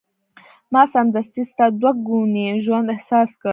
[0.73, 3.49] ما سمدستي ستا دوه ګونی ژوند احساس کړ.